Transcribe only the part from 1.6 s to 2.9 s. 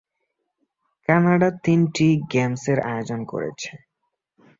তিনটি গেমসের